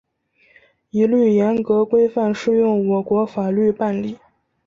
[0.89, 4.17] 一律严格、规范适用我国法律办理